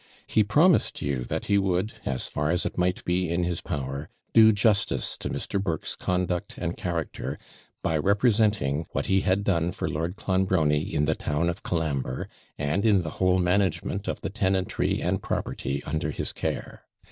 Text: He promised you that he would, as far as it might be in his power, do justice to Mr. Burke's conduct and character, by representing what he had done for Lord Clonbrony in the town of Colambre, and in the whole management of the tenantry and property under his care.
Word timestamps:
He 0.25 0.43
promised 0.43 1.03
you 1.03 1.25
that 1.25 1.45
he 1.45 1.59
would, 1.59 1.93
as 2.07 2.25
far 2.25 2.49
as 2.49 2.65
it 2.65 2.75
might 2.75 3.05
be 3.05 3.29
in 3.29 3.43
his 3.43 3.61
power, 3.61 4.09
do 4.33 4.51
justice 4.51 5.15
to 5.19 5.29
Mr. 5.29 5.61
Burke's 5.61 5.95
conduct 5.95 6.57
and 6.57 6.75
character, 6.75 7.37
by 7.83 7.97
representing 7.99 8.87
what 8.93 9.05
he 9.05 9.21
had 9.21 9.43
done 9.43 9.71
for 9.71 9.87
Lord 9.87 10.15
Clonbrony 10.15 10.91
in 10.91 11.05
the 11.05 11.13
town 11.13 11.49
of 11.51 11.61
Colambre, 11.61 12.27
and 12.57 12.83
in 12.83 13.03
the 13.03 13.11
whole 13.21 13.37
management 13.37 14.07
of 14.07 14.21
the 14.21 14.31
tenantry 14.31 15.03
and 15.03 15.21
property 15.21 15.83
under 15.83 16.09
his 16.09 16.33
care. 16.33 16.81